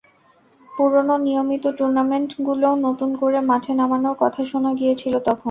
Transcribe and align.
পুরোনো 0.71 1.15
নিয়মিত 1.25 1.63
টুর্নামেন্টগুলোও 1.77 2.75
নতুন 2.85 3.09
করে 3.21 3.39
মাঠে 3.49 3.71
নামানোর 3.79 4.15
কথা 4.21 4.41
শোনা 4.51 4.71
গিয়েছিল 4.79 5.13
তখন। 5.19 5.39